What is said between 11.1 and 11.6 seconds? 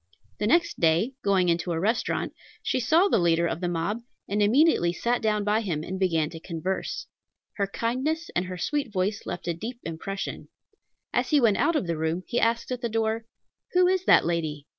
As he went